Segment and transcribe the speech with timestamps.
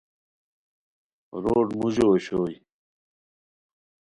[1.43, 2.55] روڈ موڑو اوشوئے